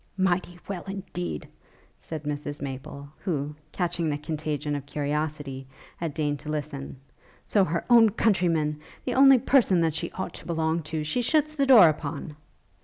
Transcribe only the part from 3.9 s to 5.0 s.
the contagion of